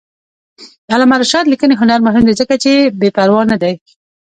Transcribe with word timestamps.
د 0.87 0.89
علامه 0.95 1.15
رشاد 1.21 1.45
لیکنی 1.49 1.75
هنر 1.81 1.99
مهم 2.07 2.23
دی 2.27 2.33
ځکه 2.41 2.55
چې 2.63 2.71
بېپروا 2.99 3.41
نه 3.51 3.57
دی. 3.63 3.73